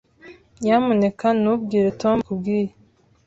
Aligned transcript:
Nyamuneka 0.61 1.27
ntubwire 1.39 1.89
Tom 2.01 2.07
ibyo 2.17 2.19
nakubwiye. 2.21 2.71